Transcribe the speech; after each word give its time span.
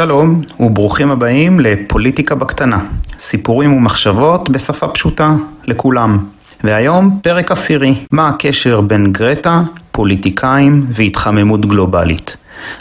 שלום 0.00 0.42
וברוכים 0.60 1.10
הבאים 1.10 1.60
לפוליטיקה 1.60 2.34
בקטנה, 2.34 2.78
סיפורים 3.18 3.72
ומחשבות 3.72 4.50
בשפה 4.50 4.88
פשוטה 4.88 5.34
לכולם. 5.66 6.18
והיום 6.64 7.18
פרק 7.22 7.52
עשירי, 7.52 7.94
מה 8.12 8.28
הקשר 8.28 8.80
בין 8.80 9.12
גרטה, 9.12 9.62
פוליטיקאים 9.92 10.86
והתחממות 10.88 11.66
גלובלית. 11.66 12.36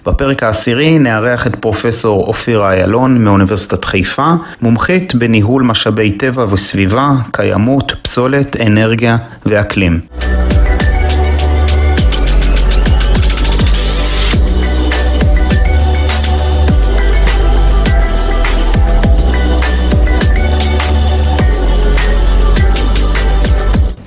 בפרק 0.05 0.43
העשירי 0.43 0.99
נארח 0.99 1.47
את 1.47 1.55
פרופסור 1.55 2.27
אופירה 2.27 2.73
איילון 2.73 3.23
מאוניברסיטת 3.23 3.85
חיפה, 3.85 4.33
מומחית 4.61 5.15
בניהול 5.15 5.63
משאבי 5.63 6.11
טבע 6.11 6.45
וסביבה, 6.49 7.11
קיימות, 7.31 7.93
פסולת, 8.01 8.61
אנרגיה 8.61 9.17
ואקלים. 9.45 9.99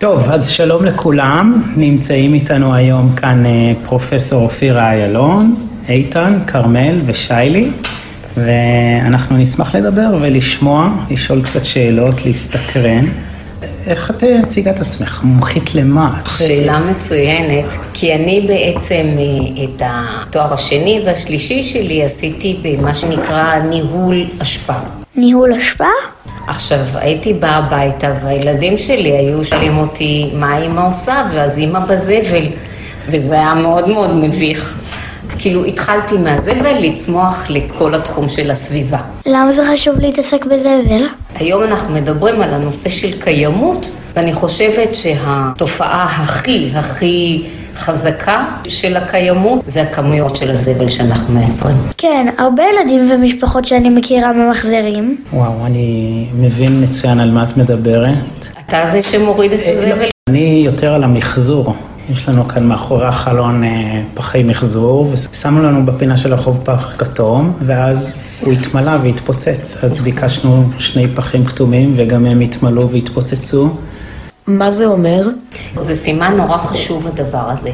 טוב, 0.02 0.30
אז 0.30 0.48
שלום 0.48 0.84
לכולם, 0.84 1.62
נמצאים 1.76 2.34
איתנו 2.34 2.74
היום 2.74 3.12
כאן 3.16 3.46
אה, 3.46 3.72
פרופסור 3.84 4.42
אופירה 4.42 4.90
איילון, 4.90 5.68
איתן, 5.88 6.38
כרמל 6.46 7.00
ושיילי, 7.06 7.70
ואנחנו 8.36 9.36
נשמח 9.36 9.74
לדבר 9.74 10.16
ולשמוע, 10.20 10.88
לשאול 11.10 11.42
קצת 11.42 11.64
שאלות, 11.64 12.26
להסתקרן. 12.26 13.04
איך 13.86 14.10
את 14.10 14.24
אה, 14.24 14.38
מציגה 14.42 14.70
את 14.70 14.80
עצמך? 14.80 15.20
מומחית 15.24 15.74
למה? 15.74 16.20
שאלה 16.38 16.80
מצוינת, 16.90 17.76
כי 17.92 18.14
אני 18.14 18.44
בעצם 18.48 19.06
אה, 19.18 19.64
את 19.64 19.82
התואר 19.84 20.54
השני 20.54 21.02
והשלישי 21.06 21.62
שלי 21.62 22.04
עשיתי 22.04 22.56
במה 22.62 22.94
שנקרא 22.94 23.58
ניהול 23.58 24.24
אשפה. 24.38 25.01
ניהול 25.16 25.52
אשפה? 25.52 25.84
עכשיו, 26.46 26.78
הייתי 26.94 27.32
באה 27.32 27.56
הביתה 27.56 28.12
והילדים 28.22 28.78
שלי 28.78 29.10
היו 29.10 29.44
שואלים 29.44 29.78
אותי 29.78 30.30
מה 30.34 30.58
אימא 30.58 30.86
עושה, 30.86 31.24
ואז 31.32 31.58
אימא 31.58 31.80
בזבל, 31.80 32.46
וזה 33.08 33.34
היה 33.34 33.54
מאוד 33.54 33.88
מאוד 33.88 34.14
מביך. 34.14 34.78
כאילו, 35.38 35.64
התחלתי 35.64 36.16
מהזבל 36.18 36.78
לצמוח 36.78 37.46
לכל 37.48 37.94
התחום 37.94 38.28
של 38.28 38.50
הסביבה. 38.50 38.98
למה 39.26 39.52
זה 39.52 39.62
חשוב 39.72 40.00
להתעסק 40.00 40.44
בזבל? 40.44 41.06
היום 41.34 41.62
אנחנו 41.62 41.94
מדברים 41.94 42.42
על 42.42 42.54
הנושא 42.54 42.88
של 42.88 43.20
קיימות, 43.20 43.92
ואני 44.16 44.32
חושבת 44.32 44.94
שהתופעה 44.94 46.04
הכי 46.04 46.70
הכי 46.74 47.44
חזקה 47.76 48.44
של 48.68 48.96
הקיימות 48.96 49.60
זה 49.66 49.82
הכמויות 49.82 50.36
של 50.36 50.50
הזבל 50.50 50.88
שאנחנו 50.88 51.34
מייצרים. 51.34 51.76
כן, 51.98 52.26
הרבה 52.38 52.62
ילדים 52.62 53.10
ומשפחות 53.10 53.64
שאני 53.64 53.90
מכירה 53.90 54.32
ממחזרים. 54.32 55.16
וואו, 55.32 55.66
אני 55.66 56.26
מבין 56.34 56.82
מצוין 56.82 57.20
על 57.20 57.30
מה 57.30 57.44
את 57.50 57.56
מדברת. 57.56 58.14
אתה 58.66 58.86
זה 58.86 59.02
שמוריד 59.02 59.52
את 59.52 59.60
הזבל? 59.66 60.08
אני 60.28 60.62
יותר 60.66 60.94
על 60.94 61.04
המחזור. 61.04 61.74
יש 62.10 62.28
לנו 62.28 62.48
כאן 62.48 62.64
מאחורי 62.64 63.06
החלון 63.06 63.64
אה, 63.64 64.02
פחי 64.14 64.42
מחזור, 64.42 65.12
ושמו 65.12 65.62
לנו 65.62 65.86
בפינה 65.86 66.16
של 66.16 66.32
החוב 66.32 66.62
פח 66.64 66.94
כתום, 66.98 67.52
ואז 67.60 68.16
הוא 68.40 68.52
התמלא 68.52 68.92
והתפוצץ. 69.02 69.84
אז 69.84 69.98
ביקשנו 69.98 70.70
שני 70.78 71.08
פחים 71.08 71.44
כתומים, 71.44 71.92
וגם 71.96 72.26
הם 72.26 72.40
התמלאו 72.40 72.90
והתפוצצו. 72.90 73.70
מה 74.46 74.70
זה 74.70 74.86
אומר? 74.86 75.28
זה 75.80 75.94
סימן 75.94 76.34
נורא 76.36 76.58
חשוב 76.58 77.06
הדבר 77.06 77.50
הזה, 77.50 77.70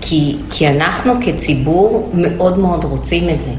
כי, 0.00 0.36
כי 0.50 0.68
אנחנו 0.68 1.12
כציבור 1.20 2.10
מאוד 2.14 2.58
מאוד 2.58 2.84
רוצים 2.84 3.28
את 3.28 3.40
זה. 3.40 3.50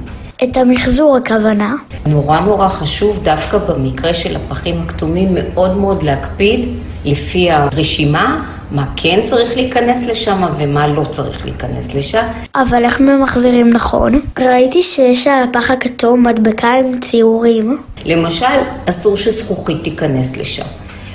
את 0.43 0.57
המחזור 0.57 1.17
הכוונה. 1.17 1.75
נורא 2.05 2.39
נורא 2.39 2.67
חשוב 2.67 3.23
דווקא 3.23 3.57
במקרה 3.57 4.13
של 4.13 4.35
הפחים 4.35 4.81
הכתומים 4.81 5.29
מאוד 5.33 5.77
מאוד 5.77 6.03
להקפיד 6.03 6.69
לפי 7.05 7.51
הרשימה 7.51 8.43
מה 8.71 8.85
כן 8.95 9.19
צריך 9.23 9.55
להיכנס 9.55 10.07
לשם 10.07 10.43
ומה 10.57 10.87
לא 10.87 11.03
צריך 11.03 11.45
להיכנס 11.45 11.95
לשם. 11.95 12.23
אבל 12.55 12.85
איך 12.85 12.99
ממחזירים 12.99 13.69
נכון? 13.69 14.21
ראיתי 14.39 14.83
שיש 14.83 15.27
על 15.27 15.43
הפח 15.43 15.71
הכתום 15.71 16.27
מדבקה 16.27 16.73
עם 16.73 16.99
ציורים. 16.99 17.77
למשל, 18.05 18.45
אסור 18.85 19.17
שזכוכית 19.17 19.83
תיכנס 19.83 20.37
לשם. 20.37 20.65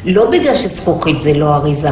לא 0.04 0.30
בגלל 0.30 0.54
שזכוכית 0.54 1.18
זה 1.18 1.34
לא 1.34 1.54
אריזה, 1.54 1.90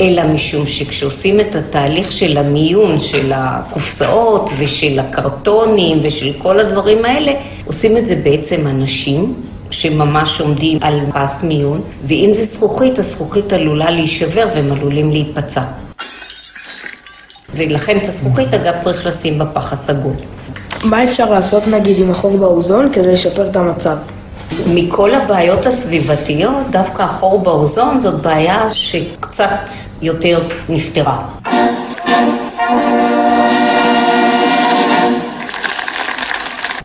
אלא 0.00 0.24
משום 0.24 0.66
שכשעושים 0.66 1.40
את 1.40 1.54
התהליך 1.54 2.12
של 2.12 2.38
המיון 2.38 2.98
של 2.98 3.32
הקופסאות 3.34 4.50
ושל 4.58 4.98
הקרטונים 4.98 5.98
ושל 6.02 6.32
כל 6.38 6.60
הדברים 6.60 7.04
האלה, 7.04 7.32
עושים 7.64 7.96
את 7.96 8.06
זה 8.06 8.16
בעצם 8.16 8.66
אנשים 8.66 9.34
שממש 9.70 10.40
עומדים 10.40 10.78
על 10.80 11.00
פס 11.14 11.44
מיון, 11.44 11.80
ואם 12.04 12.30
זה 12.32 12.44
זכוכית, 12.44 12.98
הזכוכית 12.98 13.52
עלולה 13.52 13.90
להישבר 13.90 14.48
והם 14.54 14.72
עלולים 14.72 15.10
להיפצע. 15.10 15.62
ולכן 17.54 17.98
את 17.98 18.08
הזכוכית, 18.08 18.54
אגב, 18.54 18.76
צריך 18.76 19.06
לשים 19.06 19.38
בפח 19.38 19.72
הסגול. 19.72 20.14
מה 20.84 21.04
אפשר 21.04 21.30
לעשות 21.30 21.66
נגיד 21.66 21.96
עם 22.00 22.10
החור 22.10 22.36
באוזון 22.36 22.92
כדי 22.92 23.12
לשפר 23.12 23.46
את 23.46 23.56
המצב? 23.56 23.96
מכל 24.66 25.14
הבעיות 25.14 25.66
הסביבתיות, 25.66 26.70
דווקא 26.70 27.02
החור 27.02 27.40
באוזון 27.40 28.00
זאת 28.00 28.22
בעיה 28.22 28.70
שקצת 28.70 29.70
יותר 30.02 30.48
נפתרה. 30.68 31.18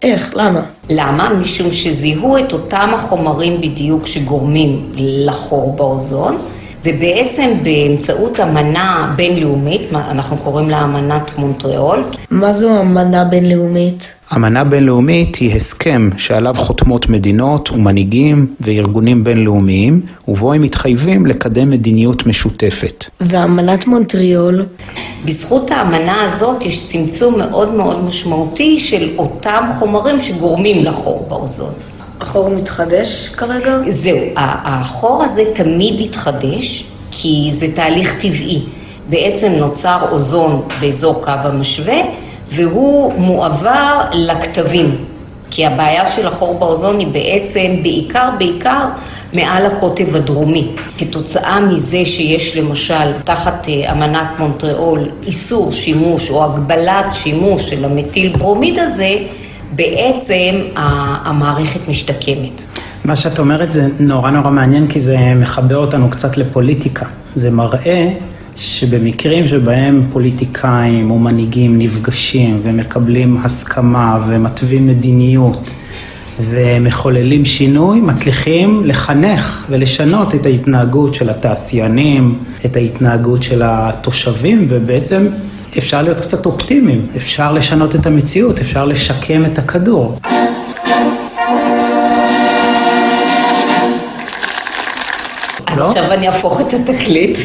איך? 0.04 0.32
למה? 0.36 0.62
למה? 0.90 1.30
משום 1.30 1.72
שזיהו 1.72 2.38
את 2.38 2.54
אותם 2.54 2.90
החומרים 2.94 3.62
בדיוק 3.62 4.08
שגורמים 4.08 4.92
לחור 4.98 5.76
באוזון, 5.76 6.38
ובעצם 6.86 7.52
באמצעות 7.64 8.40
אמנה 8.40 9.14
בינלאומית, 9.16 9.82
אנחנו 9.94 10.38
קוראים 10.38 10.70
לה 10.70 10.84
אמנת 10.84 11.38
מונטריאול. 11.38 12.04
מה 12.30 12.54
זו 12.54 12.82
אמנה 12.82 13.24
בינלאומית? 13.24 14.14
אמנה 14.36 14.64
בינלאומית 14.64 15.36
היא 15.36 15.56
הסכם 15.56 16.10
שעליו 16.18 16.54
חותמות 16.58 17.10
מדינות 17.10 17.72
ומנהיגים 17.72 18.54
וארגונים 18.60 19.24
בינלאומיים, 19.24 20.02
ובו 20.28 20.54
הם 20.54 20.62
מתחייבים 20.62 21.26
לקדם 21.26 21.70
מדיניות 21.70 22.26
משותפת. 22.26 23.06
ואמנת 23.22 23.88
מונטריאול? 23.88 24.66
בזכות 25.26 25.72
האמנה 25.72 26.24
הזאת 26.24 26.66
יש 26.66 26.86
צמצום 26.86 27.38
מאוד 27.38 27.74
מאוד 27.74 28.04
משמעותי 28.04 28.80
של 28.80 29.10
אותם 29.18 29.66
חומרים 29.80 30.20
שגורמים 30.20 30.86
לחור 30.86 31.26
באוזון. 31.30 31.74
החור 32.22 32.50
מתחדש 32.50 33.30
כרגע? 33.30 33.78
זהו, 33.90 34.18
החור 34.36 35.24
הזה 35.24 35.44
תמיד 35.54 36.02
יתחדש, 36.02 36.86
כי 37.12 37.50
זה 37.52 37.68
תהליך 37.76 38.22
טבעי. 38.22 38.62
בעצם 39.10 39.52
נוצר 39.52 40.06
אוזון 40.12 40.62
באזור 40.82 41.26
קו 41.26 41.32
המשווה, 41.32 41.98
והוא 42.52 43.14
מועבר 43.14 44.02
לכתבים. 44.14 45.06
כי 45.52 45.66
הבעיה 45.66 46.08
של 46.08 46.28
החור 46.28 46.60
באוזון 46.60 47.00
היא 47.00 47.08
בעצם 47.08 47.76
בעיקר, 47.84 48.30
בעיקר 48.38 48.86
מעל 49.34 49.66
הקוטב 49.66 50.16
הדרומי. 50.16 50.68
כתוצאה 50.98 51.60
מזה 51.60 52.06
שיש 52.06 52.58
למשל 52.58 53.14
תחת 53.24 53.68
אה, 53.70 53.92
אמנת 53.92 54.40
מונטריאול 54.40 55.10
איסור 55.24 55.72
שימוש 55.72 56.30
או 56.30 56.46
הגבלת 56.46 57.06
שימוש 57.12 57.70
של 57.70 57.86
המטיל 57.86 58.32
ברומיד 58.38 58.80
הזה, 58.80 59.16
בעצם 59.72 60.56
המערכת 60.76 61.88
משתקמת. 61.88 62.62
מה 63.06 63.16
שאת 63.16 63.40
אומרת 63.40 63.74
זה 63.74 63.88
נורא 64.00 64.32
נורא 64.32 64.50
מעניין 64.50 64.88
כי 64.88 65.02
זה 65.02 65.18
מחבר 65.36 65.78
אותנו 65.78 66.10
קצת 66.10 66.38
לפוליטיקה. 66.38 67.06
זה 67.36 67.52
מראה 67.52 68.10
שבמקרים 68.62 69.48
שבהם 69.48 70.04
פוליטיקאים 70.14 71.12
או 71.12 71.20
מנהיגים 71.20 71.78
נפגשים 71.80 72.60
ומקבלים 72.64 73.38
הסכמה 73.44 74.20
ומתווים 74.28 74.88
מדיניות 74.88 75.74
ומחוללים 76.40 77.46
שינוי, 77.46 78.02
מצליחים 78.02 78.82
לחנך 78.86 79.66
ולשנות 79.70 80.36
את 80.36 80.46
ההתנהגות 80.46 81.16
של 81.16 81.30
התעשיינים, 81.30 82.38
את 82.66 82.76
ההתנהגות 82.76 83.44
של 83.44 83.62
התושבים 83.66 84.66
ובעצם 84.68 85.28
אפשר 85.78 86.02
להיות 86.02 86.20
קצת 86.20 86.46
אופטימיים, 86.46 87.08
אפשר 87.18 87.54
לשנות 87.54 87.96
את 87.96 88.06
המציאות, 88.06 88.60
אפשר 88.60 88.86
לשקם 88.86 89.46
את 89.46 89.60
הכדור. 89.60 90.18
אז 95.72 95.80
לא? 95.80 95.88
עכשיו 95.88 96.12
אני 96.14 96.28
אהפוך 96.28 96.62
את 96.62 96.74
התקליט, 96.74 97.38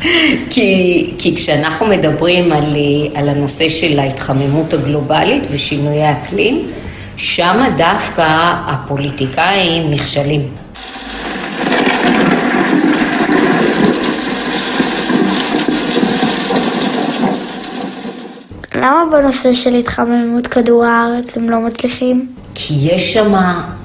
כי, 0.50 1.12
כי 1.18 1.36
כשאנחנו 1.36 1.86
מדברים 1.86 2.52
על, 2.52 2.76
על 3.14 3.28
הנושא 3.28 3.68
של 3.68 3.98
ההתחממות 3.98 4.72
הגלובלית 4.72 5.48
ושינויי 5.50 6.02
האקלים, 6.02 6.66
שם 7.16 7.56
דווקא 7.76 8.54
הפוליטיקאים 8.66 9.90
נכשלים. 9.90 10.40
למה 18.74 19.04
בנושא 19.12 19.52
של 19.52 19.74
התחממות 19.74 20.46
כדור 20.46 20.84
הארץ 20.84 21.36
הם 21.36 21.50
לא 21.50 21.60
מצליחים? 21.60 22.26
כי 22.54 22.60
כי 22.70 22.74
יש 22.82 23.12
שם 23.12 23.34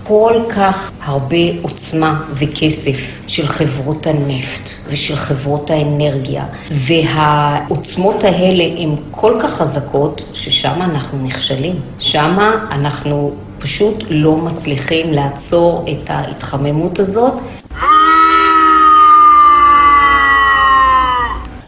כל 0.07 0.41
כך 0.49 0.91
הרבה 1.03 1.37
עוצמה 1.61 2.21
וכסף 2.33 3.19
של 3.27 3.47
חברות 3.47 4.07
הנפט 4.07 4.69
ושל 4.87 5.15
חברות 5.15 5.69
האנרגיה, 5.69 6.45
והעוצמות 6.71 8.23
האלה 8.23 8.63
הן 8.77 8.95
כל 9.11 9.37
כך 9.39 9.53
חזקות, 9.53 10.23
ששם 10.33 10.81
אנחנו 10.81 11.23
נכשלים. 11.23 11.75
שם 11.99 12.39
אנחנו 12.71 13.31
פשוט 13.59 14.03
לא 14.09 14.35
מצליחים 14.35 15.13
לעצור 15.13 15.85
את 15.91 16.09
ההתחממות 16.09 16.99
הזאת. 16.99 17.33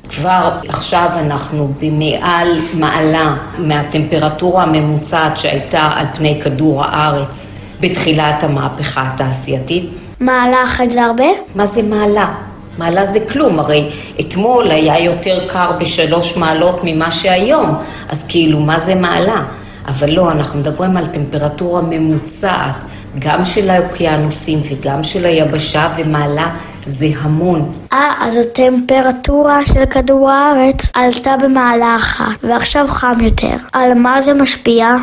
כבר 0.09 0.51
עכשיו 0.67 1.09
אנחנו 1.15 1.73
במעל 1.81 2.59
מעלה 2.73 3.35
מהטמפרטורה 3.57 4.63
הממוצעת 4.63 5.37
שהייתה 5.37 5.81
על 5.95 6.05
פני 6.15 6.41
כדור 6.41 6.83
הארץ 6.83 7.56
בתחילת 7.81 8.43
המהפכה 8.43 9.07
התעשייתית. 9.07 9.89
מעלה 10.19 10.63
אחת 10.63 10.91
זה 10.91 11.03
הרבה? 11.03 11.25
מה 11.55 11.65
זה 11.65 11.83
מעלה? 11.83 12.33
מעלה 12.77 13.05
זה 13.05 13.19
כלום, 13.31 13.59
הרי 13.59 13.89
אתמול 14.19 14.71
היה 14.71 14.99
יותר 14.99 15.47
קר 15.47 15.71
בשלוש 15.79 16.37
מעלות 16.37 16.79
ממה 16.83 17.11
שהיום, 17.11 17.75
אז 18.09 18.27
כאילו 18.27 18.59
מה 18.59 18.79
זה 18.79 18.95
מעלה? 18.95 19.43
אבל 19.87 20.09
לא, 20.11 20.31
אנחנו 20.31 20.59
מדברים 20.59 20.97
על 20.97 21.05
טמפרטורה 21.05 21.81
ממוצעת, 21.81 22.75
גם 23.19 23.45
של 23.45 23.69
האוקיינוסים 23.69 24.59
וגם 24.69 25.03
של 25.03 25.25
היבשה, 25.25 25.87
ומעלה 25.97 26.49
זה 26.85 27.07
המון. 27.21 27.71
אה, 27.93 28.13
אז 28.19 28.35
הטמפרטורה 28.35 29.65
של 29.65 29.85
כדור 29.85 30.29
הארץ 30.29 30.91
עלתה 30.93 31.35
במעלה 31.43 31.95
אחת, 31.95 32.43
ועכשיו 32.43 32.87
חם 32.87 33.17
יותר. 33.21 33.55
על 33.73 33.93
מה 33.93 34.21
זה 34.21 34.33
משפיע? 34.33 34.95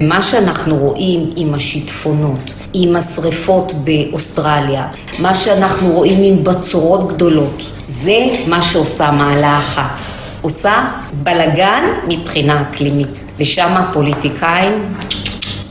מה 0.00 0.22
שאנחנו 0.22 0.76
רואים 0.76 1.30
עם 1.36 1.54
השיטפונות, 1.54 2.52
עם 2.72 2.96
השריפות 2.96 3.72
באוסטרליה, 3.84 4.86
מה 5.18 5.34
שאנחנו 5.34 5.92
רואים 5.92 6.22
עם 6.22 6.44
בצורות 6.44 7.08
גדולות, 7.08 7.62
זה 7.86 8.26
מה 8.46 8.62
שעושה 8.62 9.10
מעלה 9.10 9.58
אחת. 9.58 10.00
עושה 10.42 10.84
בלגן 11.22 11.84
מבחינה 12.08 12.62
אקלימית, 12.62 13.24
ושם 13.38 13.76
הפוליטיקאים 13.76 14.94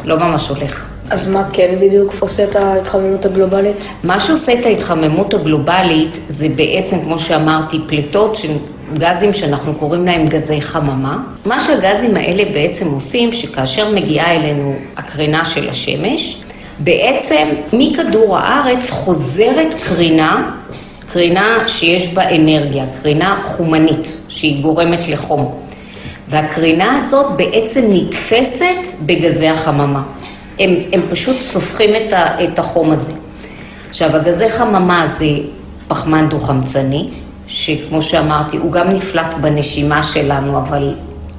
לא 0.06 0.18
ממש 0.18 0.48
הולך. 0.48 0.88
אז 1.10 1.28
מה 1.28 1.44
כן 1.54 1.76
בדיוק 1.82 2.14
עושה 2.20 2.44
את 2.44 2.56
ההתחממות 2.56 3.26
הגלובלית? 3.26 3.88
מה 4.04 4.20
שעושה 4.20 4.60
את 4.60 4.66
ההתחממות 4.66 5.34
הגלובלית 5.34 6.20
זה 6.28 6.48
בעצם, 6.56 7.02
כמו 7.02 7.20
שאמרתי, 7.20 7.80
פליטות 7.88 8.36
של 8.36 8.52
גזים 8.94 9.34
שאנחנו 9.34 9.74
קוראים 9.74 10.06
להם 10.06 10.26
גזי 10.26 10.62
חממה. 10.62 11.18
מה 11.46 11.60
שהגזים 11.60 12.16
האלה 12.16 12.44
בעצם 12.54 12.88
עושים, 12.92 13.34
שכאשר 13.34 13.92
מגיעה 13.94 14.36
אלינו 14.36 14.76
הקרינה 14.98 15.46
של 15.46 15.70
השמש, 15.70 16.42
בעצם 16.80 17.48
מכדור 17.74 18.38
הארץ 18.38 18.90
חוזרת 18.90 19.74
קרינה, 19.88 20.52
קרינה 21.14 21.58
שיש 21.68 22.08
בה 22.08 22.30
אנרגיה, 22.36 22.86
קרינה 23.02 23.40
חומנית, 23.44 24.18
שהיא 24.28 24.64
גורמת 24.64 25.08
לחום. 25.08 25.60
והקרינה 26.28 26.98
הזאת 26.98 27.28
בעצם 27.36 27.82
נתפסת 27.90 28.66
בגזי 29.06 29.48
החממה. 29.48 30.04
הם, 30.60 30.76
הם 30.94 31.02
פשוט 31.12 31.36
סופחים 31.38 31.90
את, 31.96 32.14
ה, 32.14 32.44
את 32.44 32.60
החום 32.60 32.92
הזה. 32.92 33.12
עכשיו, 33.90 34.16
הגזי 34.16 34.50
חממה 34.50 35.08
זה 35.08 35.26
פחמן 35.88 36.30
דו-חמצני, 36.30 37.10
שכמו 37.50 38.02
שאמרתי, 38.02 38.58
הוא 38.58 38.72
גם 38.72 38.90
נפלט 38.90 39.36
בנשימה 39.42 40.04
שלנו, 40.04 40.58
אבל 40.58 40.94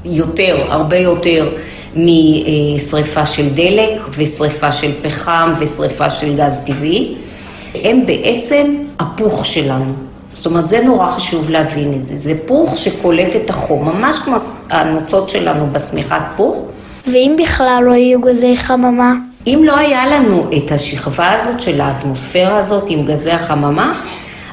יותר, 0.05 0.67
הרבה 0.69 0.97
יותר 0.97 1.51
משריפה 1.97 3.27
של 3.27 3.49
דלק 3.49 4.01
ושריפה 4.17 4.73
של 4.73 4.93
פחם 5.03 5.53
ושריפה 5.59 6.11
של 6.11 6.37
גז 6.37 6.63
טבעי. 6.67 7.15
הם 7.75 8.07
בעצם 8.07 8.77
הפוך 8.99 9.47
שלנו. 9.47 9.93
זאת 10.37 10.47
אומרת, 10.47 10.69
זה 10.69 10.81
נורא 10.81 11.07
חשוב 11.07 11.51
להבין 11.51 11.95
את 11.95 12.07
זה. 12.07 12.17
זה 12.17 12.33
פוך 12.47 12.79
שקולט 12.79 13.37
את 13.37 13.51
החום, 13.51 13.89
ממש 13.89 14.17
כמו 14.19 14.37
הנוצות 14.71 15.31
שלנו 15.31 15.67
בשמיכת 15.73 16.23
פוך. 16.37 16.65
ואם 17.07 17.37
בכלל 17.43 17.83
לא 17.87 17.93
יהיו 17.93 18.21
גזי 18.21 18.57
חממה? 18.57 19.15
אם 19.47 19.63
לא 19.65 19.77
היה 19.77 20.07
לנו 20.07 20.51
את 20.57 20.73
השכבה 20.73 21.31
הזאת 21.33 21.61
של 21.61 21.81
האטמוספירה 21.81 22.59
הזאת 22.59 22.85
עם 22.89 23.03
גזי 23.03 23.31
החממה, 23.31 23.93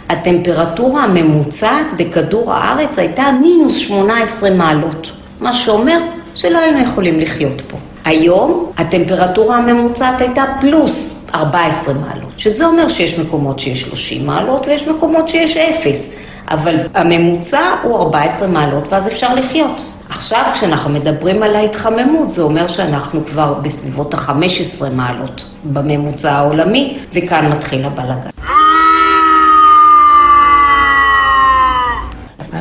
הטמפרטורה 0.10 1.04
הממוצעת 1.04 1.86
בכדור 1.98 2.54
הארץ 2.54 3.00
הייתה 3.00 3.32
מינוס 3.42 3.78
18 3.78 4.50
מעלות, 4.50 5.12
מה 5.40 5.54
שאומר 5.54 6.00
שלא 6.36 6.58
היינו 6.58 6.80
יכולים 6.80 7.20
לחיות 7.20 7.62
פה. 7.62 7.78
היום 8.06 8.72
הטמפרטורה 8.78 9.58
הממוצעת 9.58 10.22
הייתה 10.22 10.44
פלוס 10.62 11.26
14 11.34 11.94
מעלות, 11.94 12.32
שזה 12.38 12.66
אומר 12.66 12.88
שיש 12.88 13.20
מקומות 13.20 13.60
שיש 13.60 13.82
30 13.82 14.26
מעלות 14.26 14.68
ויש 14.68 14.88
מקומות 14.88 15.30
שיש 15.30 15.58
אפס, 15.58 16.16
אבל 16.52 16.76
הממוצע 16.94 17.62
הוא 17.84 17.98
14 17.98 18.48
מעלות 18.48 18.84
ואז 18.90 19.08
אפשר 19.08 19.34
לחיות. 19.34 19.86
עכשיו 20.10 20.44
כשאנחנו 20.54 20.90
מדברים 20.90 21.44
על 21.44 21.56
ההתחממות 21.56 22.32
זה 22.32 22.42
אומר 22.42 22.68
שאנחנו 22.68 23.26
כבר 23.26 23.54
בסביבות 23.54 24.14
ה-15 24.14 24.90
מעלות 24.96 25.46
בממוצע 25.64 26.32
העולמי 26.32 26.98
וכאן 27.14 27.52
מתחיל 27.52 27.86
הבלגן. 27.86 28.57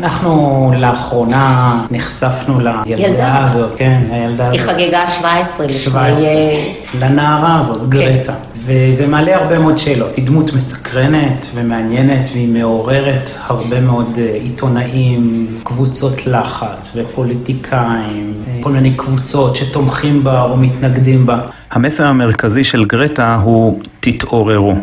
אנחנו 0.06 0.72
לאחרונה 0.76 1.78
נחשפנו 1.90 2.60
לילדה 2.60 3.06
ילדה. 3.06 3.44
הזאת, 3.44 3.72
כן, 3.76 4.00
הילדה 4.10 4.50
היא 4.50 4.60
הזאת. 4.60 4.74
חגגה 4.74 5.06
17 5.06 5.66
לפני... 5.66 5.78
17. 5.78 6.24
אה, 6.26 6.52
לנערה 7.00 7.58
הזאת, 7.58 7.88
גרטה. 7.88 8.32
וזה 8.64 9.06
מעלה 9.06 9.36
הרבה 9.36 9.58
מאוד 9.58 9.78
שאלות. 9.78 10.16
היא 10.16 10.26
דמות 10.26 10.52
מסקרנת 10.52 11.46
ומעניינת, 11.54 12.28
והיא 12.32 12.48
מעוררת 12.48 13.30
הרבה 13.46 13.80
מאוד 13.80 14.18
אה, 14.18 14.38
עיתונאים, 14.42 15.46
קבוצות 15.62 16.26
לחץ 16.26 16.96
ופוליטיקאים, 16.96 18.34
אה, 18.48 18.58
כל 18.62 18.70
מיני 18.70 18.94
קבוצות 18.94 19.56
שתומכים 19.56 20.24
בה 20.24 20.42
או 20.42 20.56
מתנגדים 20.56 21.26
בה. 21.26 21.38
המסר 21.70 22.06
המרכזי 22.06 22.64
של 22.64 22.84
גרטה 22.84 23.34
הוא 23.34 23.80
תתעוררו. 24.00 24.74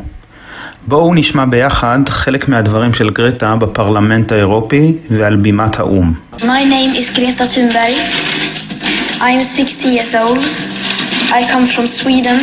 בואו 0.87 1.13
נשמע 1.13 1.45
ביחד 1.45 1.99
חלק 2.09 2.49
מהדברים 2.49 2.93
של 2.93 3.09
גרטה 3.09 3.55
בפרלמנט 3.55 4.31
האירופי 4.31 4.93
ועל 5.09 5.35
בימת 5.35 5.79
האו"ם. 5.79 6.13
My 6.39 6.43
name 6.43 6.95
is 6.97 7.17
Greta 7.17 7.43
Thunberg. 7.43 7.97
I 9.19 9.31
am 9.39 9.43
60 9.43 9.93
years 9.93 10.15
old. 10.15 10.43
I 11.31 11.41
come 11.51 11.65
from 11.75 11.87
Sweden 11.87 12.39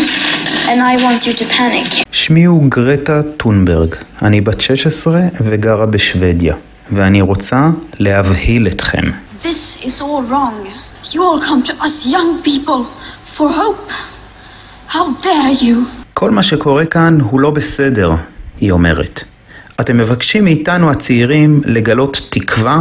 and 0.69 0.81
I 0.81 0.97
want 0.97 1.27
you 1.27 1.33
to 1.33 1.45
panic. 1.45 2.03
שמי 2.13 2.45
הוא 2.45 2.65
גרטה 2.69 3.21
טונברג, 3.37 3.95
אני 4.23 4.41
בת 4.41 4.61
16 4.61 5.21
וגרה 5.41 5.87
בשוודיה, 5.87 6.55
ואני 6.93 7.21
רוצה 7.21 7.69
להבהיל 7.99 8.67
אתכם. 8.67 9.03
This 9.43 9.85
is 9.85 10.01
all 10.01 10.31
wrong. 10.31 10.69
You 11.13 11.21
all 11.23 11.41
come 11.41 11.63
to 11.71 11.73
us 11.73 12.07
young 12.07 12.43
people 12.45 12.85
for 13.37 13.49
hope. 13.49 13.93
How 14.95 15.05
dare 15.23 15.53
you? 15.63 16.00
כל 16.21 16.31
מה 16.31 16.43
שקורה 16.43 16.85
כאן 16.85 17.19
הוא 17.21 17.41
לא 17.41 17.51
בסדר, 17.51 18.11
היא 18.61 18.71
אומרת. 18.71 19.25
אתם 19.81 19.99
מבקשים 19.99 20.45
מאיתנו 20.45 20.91
הצעירים 20.91 21.61
לגלות 21.65 22.21
תקווה? 22.31 22.81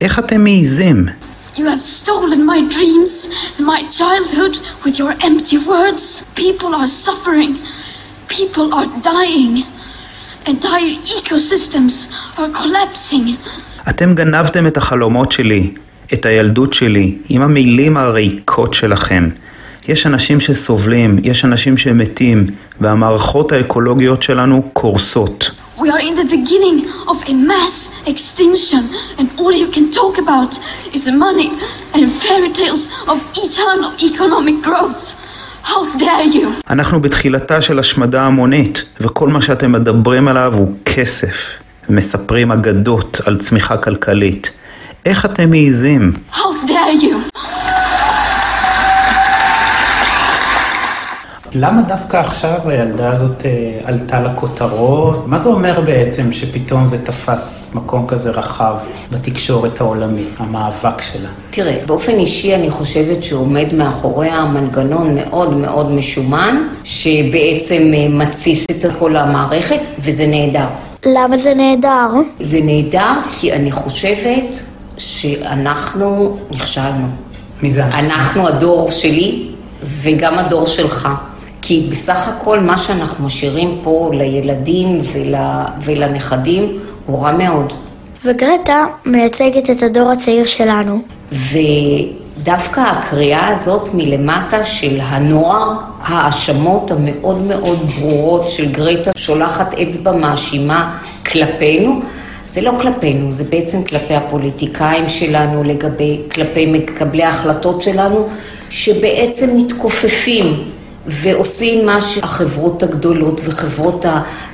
איך 0.00 0.18
אתם 0.18 0.44
מעיזים? 0.44 1.06
You 1.54 1.58
have 1.58 1.82
stolen 2.04 2.40
my 2.46 2.74
dreams 2.74 3.34
and 3.58 3.62
my 3.62 3.80
childhood 3.98 4.56
with 4.84 4.98
your 4.98 5.24
empty 5.24 5.58
words. 5.68 6.24
People 6.36 6.72
are 6.80 6.88
suffering. 7.06 7.52
People 8.28 8.72
are 8.72 8.88
dying. 9.02 9.64
Entire 10.46 10.94
ecosystems 11.18 11.94
are 12.38 12.50
collapsing. 12.58 13.50
אתם 13.88 14.14
גנבתם 14.14 14.66
את 14.66 14.76
החלומות 14.76 15.32
שלי, 15.32 15.74
את 16.12 16.26
הילדות 16.26 16.74
שלי, 16.74 17.18
עם 17.28 17.42
המילים 17.42 17.96
הריקות 17.96 18.74
שלכם. 18.74 19.28
יש 19.88 20.06
אנשים 20.06 20.40
שסובלים, 20.40 21.18
יש 21.22 21.44
אנשים 21.44 21.76
שמתים, 21.76 22.46
והמערכות 22.80 23.52
האקולוגיות 23.52 24.22
שלנו 24.22 24.62
קורסות. 24.72 25.50
We 25.78 25.80
are 25.80 26.00
in 26.00 26.16
the 26.16 26.28
beginning 26.36 26.78
of 27.08 27.28
a 27.28 27.34
mass 27.50 28.08
extinction, 28.08 28.82
and 29.18 29.26
all 29.38 29.52
you 29.52 29.68
can 29.76 29.90
talk 29.98 30.18
about 30.18 30.52
is 30.94 31.06
money 31.06 31.50
and 31.94 32.04
fairy 32.22 32.52
tales 32.60 32.82
of 33.06 33.18
eternal 33.44 33.90
economic 34.08 34.66
growth. 34.66 35.06
How 35.64 35.98
dare 35.98 36.34
you? 36.34 36.46
אנחנו 36.70 37.00
בתחילתה 37.00 37.60
של 37.60 37.78
השמדה 37.78 38.22
המונית, 38.22 38.84
וכל 39.00 39.28
מה 39.28 39.42
שאתם 39.42 39.72
מדברים 39.72 40.28
עליו 40.28 40.54
הוא 40.56 40.72
כסף. 40.84 41.50
מספרים 41.88 42.52
אגדות 42.52 43.20
על 43.24 43.38
צמיחה 43.38 43.76
כלכלית. 43.76 44.50
איך 45.06 45.24
אתם 45.24 45.50
מעיזים? 45.50 46.12
How 46.32 46.36
dare 46.66 47.02
you? 47.02 47.38
למה 51.58 51.82
דווקא 51.82 52.16
עכשיו 52.16 52.58
הילדה 52.64 53.12
הזאת 53.12 53.46
אה, 53.46 53.78
עלתה 53.84 54.20
לכותרות? 54.20 55.26
מה 55.26 55.38
זה 55.38 55.48
אומר 55.48 55.80
בעצם 55.80 56.32
שפתאום 56.32 56.86
זה 56.86 57.04
תפס 57.04 57.70
מקום 57.74 58.06
כזה 58.06 58.30
רחב 58.30 58.76
בתקשורת 59.10 59.80
העולמית, 59.80 60.28
המאבק 60.38 61.02
שלה? 61.02 61.28
תראה, 61.50 61.78
באופן 61.86 62.12
אישי 62.12 62.54
אני 62.54 62.70
חושבת 62.70 63.22
שעומד 63.22 63.74
מאחוריה 63.74 64.44
מנגנון 64.44 65.14
מאוד 65.14 65.56
מאוד 65.56 65.90
משומן, 65.90 66.68
שבעצם 66.84 67.92
אה, 67.94 68.08
מתסיס 68.08 68.64
את 68.70 68.92
כל 68.98 69.16
המערכת, 69.16 69.80
וזה 69.98 70.26
נהדר. 70.26 70.66
למה 71.06 71.36
זה 71.36 71.54
נהדר? 71.54 72.08
זה 72.40 72.58
נהדר 72.62 73.14
כי 73.40 73.52
אני 73.52 73.72
חושבת 73.72 74.56
שאנחנו 74.98 76.36
נכשלנו. 76.50 77.06
מי 77.62 77.70
זה? 77.70 77.84
אנחנו 77.84 78.48
הדור 78.48 78.90
שלי 78.90 79.48
וגם 79.82 80.38
הדור 80.38 80.66
שלך. 80.66 81.08
כי 81.62 81.86
בסך 81.90 82.28
הכל 82.28 82.60
מה 82.60 82.78
שאנחנו 82.78 83.26
משאירים 83.26 83.78
פה 83.82 84.10
לילדים 84.14 85.00
ול, 85.12 85.34
ולנכדים 85.84 86.78
הוא 87.06 87.22
רע 87.22 87.32
מאוד. 87.32 87.72
וגרטה 88.24 88.84
מייצגת 89.06 89.70
את 89.70 89.82
הדור 89.82 90.10
הצעיר 90.10 90.46
שלנו. 90.46 91.02
ודווקא 91.32 92.80
הקריאה 92.80 93.48
הזאת 93.48 93.88
מלמטה 93.94 94.64
של 94.64 94.98
הנוער, 95.02 95.72
ההאשמות 96.00 96.90
המאוד 96.90 97.40
מאוד 97.40 97.78
ברורות 97.78 98.50
של 98.50 98.72
גרטה 98.72 99.10
שולחת 99.16 99.74
אצבע 99.74 100.12
מאשימה 100.12 100.98
כלפינו, 101.26 102.00
זה 102.46 102.60
לא 102.60 102.72
כלפינו, 102.80 103.32
זה 103.32 103.44
בעצם 103.44 103.84
כלפי 103.84 104.14
הפוליטיקאים 104.14 105.08
שלנו, 105.08 105.64
לגבי, 105.64 106.20
כלפי 106.34 106.66
מקבלי 106.66 107.24
ההחלטות 107.24 107.82
שלנו, 107.82 108.28
שבעצם 108.70 109.56
מתכופפים 109.56 110.70
ועושים 111.06 111.86
מה 111.86 112.00
שהחברות 112.00 112.82
הגדולות 112.82 113.40
וחברות 113.44 114.04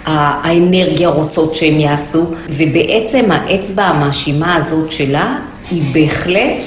האנרגיה 0.05 1.09
רוצות 1.09 1.55
שהם 1.55 1.81
יעשו, 1.81 2.27
ובעצם 2.49 3.31
האצבע 3.31 3.83
המאשימה 3.83 4.55
הזאת 4.55 4.93
שלה 4.93 5.39
היא 5.71 5.83
בהחלט 5.93 6.65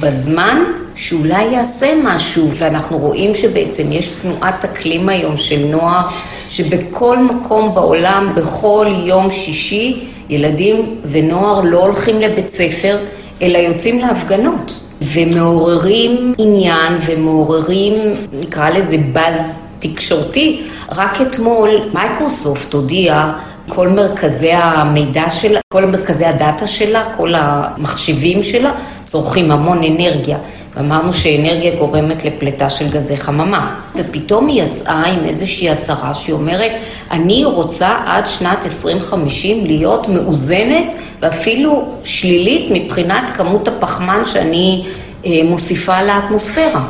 בזמן 0.00 0.64
שאולי 0.94 1.44
יעשה 1.44 1.94
משהו, 2.04 2.50
ואנחנו 2.58 2.98
רואים 2.98 3.34
שבעצם 3.34 3.92
יש 3.92 4.08
תנועת 4.22 4.64
אקלים 4.64 5.08
היום 5.08 5.36
של 5.36 5.66
נוער, 5.70 6.06
שבכל 6.48 7.18
מקום 7.18 7.74
בעולם, 7.74 8.32
בכל 8.34 8.86
יום 9.04 9.30
שישי, 9.30 10.08
ילדים 10.28 11.00
ונוער 11.04 11.60
לא 11.60 11.84
הולכים 11.84 12.20
לבית 12.20 12.48
ספר, 12.48 12.98
אלא 13.42 13.58
יוצאים 13.58 13.98
להפגנות. 13.98 14.87
ומעוררים 15.02 16.34
עניין 16.38 16.96
ומעוררים, 17.06 17.94
נקרא 18.32 18.70
לזה 18.70 18.96
באז 19.12 19.60
תקשורתי. 19.78 20.62
רק 20.92 21.20
אתמול 21.20 21.70
מייקרוסופט 21.94 22.74
הודיעה 22.74 23.38
כל 23.68 23.88
מרכזי 23.88 24.52
המידע 24.52 25.30
שלה, 25.30 25.60
כל 25.72 25.84
מרכזי 25.84 26.24
הדאטה 26.24 26.66
שלה, 26.66 27.04
כל 27.16 27.34
המחשבים 27.36 28.42
שלה, 28.42 28.72
צורכים 29.06 29.50
המון 29.50 29.78
אנרגיה. 29.84 30.38
ואמרנו 30.78 31.12
שאנרגיה 31.12 31.76
גורמת 31.76 32.24
לפליטה 32.24 32.70
של 32.70 32.88
גזי 32.88 33.16
חממה. 33.16 33.80
ופתאום 33.96 34.46
היא 34.46 34.62
יצאה 34.62 35.04
עם 35.04 35.24
איזושהי 35.24 35.70
הצהרה 35.70 36.14
שהיא 36.14 36.34
אומרת, 36.34 36.72
אני 37.10 37.44
רוצה 37.44 37.96
עד 38.06 38.26
שנת 38.26 38.64
2050 38.64 39.66
להיות 39.66 40.08
מאוזנת 40.08 40.86
ואפילו 41.20 41.88
שלילית 42.04 42.70
מבחינת 42.70 43.30
כמות 43.36 43.68
הפחמן 43.68 44.22
שאני 44.26 44.86
אה, 45.26 45.40
מוסיפה 45.44 46.02
לאטמוספירה. 46.02 46.84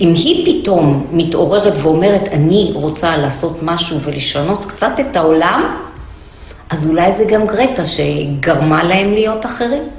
אם 0.00 0.12
היא 0.14 0.62
פתאום 0.62 1.06
מתעוררת 1.12 1.78
ואומרת, 1.82 2.28
אני 2.28 2.70
רוצה 2.74 3.16
לעשות 3.16 3.58
משהו 3.62 4.00
ולשנות 4.00 4.64
קצת 4.64 5.00
את 5.00 5.16
העולם, 5.16 5.76
אז 6.70 6.90
אולי 6.90 7.12
זה 7.12 7.24
גם 7.24 7.46
גרטה 7.46 7.84
שגרמה 7.84 8.84
להם 8.84 9.12
להיות 9.12 9.46
אחרים. 9.46 9.97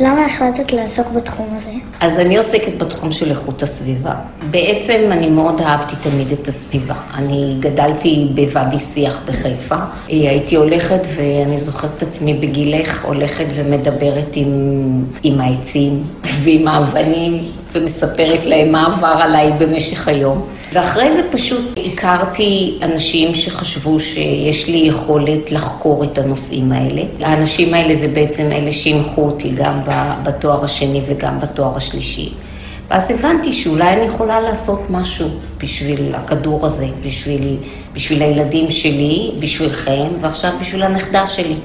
למה 0.00 0.26
החלטת 0.26 0.72
לעסוק 0.72 1.06
בתחום 1.08 1.48
הזה? 1.56 1.70
אז 2.00 2.18
אני 2.18 2.38
עוסקת 2.38 2.82
בתחום 2.82 3.12
של 3.12 3.30
איכות 3.30 3.62
הסביבה. 3.62 4.14
בעצם 4.50 5.08
אני 5.10 5.28
מאוד 5.28 5.60
אהבתי 5.60 5.96
תמיד 6.02 6.32
את 6.32 6.48
הסביבה. 6.48 6.94
אני 7.14 7.56
גדלתי 7.60 8.28
בוואדי 8.34 8.80
שיח 8.80 9.20
בחיפה. 9.26 9.76
הייתי 10.08 10.56
הולכת, 10.56 11.00
ואני 11.16 11.58
זוכרת 11.58 11.90
את 11.96 12.02
עצמי 12.02 12.34
בגילך, 12.34 13.04
הולכת 13.04 13.46
ומדברת 13.54 14.36
עם, 14.36 14.48
עם 15.22 15.40
העצים 15.40 16.04
ועם 16.24 16.68
האבנים, 16.68 17.44
ומספרת 17.72 18.46
להם 18.46 18.72
מה 18.72 18.86
עבר 18.86 19.18
עליי 19.22 19.52
במשך 19.58 20.08
היום. 20.08 20.46
ואחרי 20.72 21.12
זה 21.12 21.22
פשוט 21.30 21.78
הכרתי 21.86 22.78
אנשים 22.82 23.34
שחשבו 23.34 24.00
שיש 24.00 24.68
לי 24.68 24.78
יכולת 24.78 25.52
לחקור 25.52 26.04
את 26.04 26.18
הנושאים 26.18 26.72
האלה. 26.72 27.02
האנשים 27.20 27.74
האלה 27.74 27.94
זה 27.94 28.08
בעצם 28.08 28.52
אלה 28.52 28.70
שהנחו 28.70 29.22
אותי 29.22 29.50
גם 29.50 29.80
בתואר 30.22 30.64
השני 30.64 31.00
וגם 31.06 31.40
בתואר 31.40 31.76
השלישי. 31.76 32.32
ואז 32.90 33.10
הבנתי 33.10 33.52
שאולי 33.52 33.92
אני 33.92 34.04
יכולה 34.04 34.40
לעשות 34.40 34.80
משהו 34.90 35.28
בשביל 35.58 36.14
הכדור 36.14 36.66
הזה, 36.66 36.86
בשביל, 37.04 37.56
בשביל 37.92 38.22
הילדים 38.22 38.70
שלי, 38.70 39.30
בשבילכם, 39.40 40.08
ועכשיו 40.20 40.52
בשביל 40.60 40.82
הנכדה 40.82 41.26
שלי. 41.26 41.56